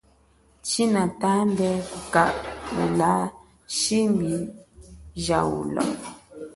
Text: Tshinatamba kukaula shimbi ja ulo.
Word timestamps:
Tshinatamba 0.65 1.69
kukaula 1.89 3.11
shimbi 3.77 4.33
ja 5.25 5.39
ulo. 5.59 5.83